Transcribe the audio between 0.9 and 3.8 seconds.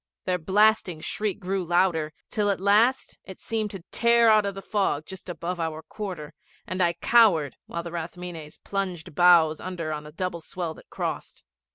shriek grew louder, till at last it seemed